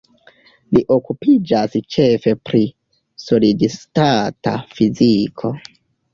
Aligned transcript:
Li 0.77 0.81
okupiĝas 0.95 1.75
ĉefe 1.97 2.33
pri 2.49 2.63
solid-stata 3.27 4.57
fiziko. 4.81 5.55